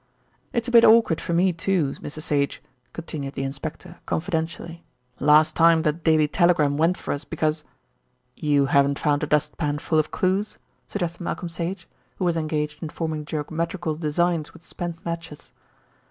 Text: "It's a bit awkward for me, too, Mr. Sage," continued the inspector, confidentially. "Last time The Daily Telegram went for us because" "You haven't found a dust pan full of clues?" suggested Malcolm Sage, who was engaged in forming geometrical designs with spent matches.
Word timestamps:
"It's 0.51 0.67
a 0.67 0.71
bit 0.71 0.83
awkward 0.83 1.21
for 1.21 1.31
me, 1.31 1.53
too, 1.53 1.91
Mr. 2.01 2.23
Sage," 2.23 2.59
continued 2.91 3.35
the 3.35 3.43
inspector, 3.43 3.99
confidentially. 4.07 4.83
"Last 5.19 5.55
time 5.55 5.83
The 5.83 5.93
Daily 5.93 6.27
Telegram 6.27 6.75
went 6.75 6.97
for 6.97 7.13
us 7.13 7.23
because" 7.23 7.63
"You 8.51 8.65
haven't 8.65 8.97
found 8.97 9.21
a 9.21 9.27
dust 9.27 9.59
pan 9.59 9.77
full 9.77 9.99
of 9.99 10.09
clues?" 10.09 10.57
suggested 10.87 11.21
Malcolm 11.21 11.49
Sage, 11.49 11.87
who 12.17 12.25
was 12.25 12.35
engaged 12.35 12.81
in 12.81 12.89
forming 12.89 13.25
geometrical 13.25 13.93
designs 13.93 14.53
with 14.55 14.65
spent 14.65 15.05
matches. 15.05 15.51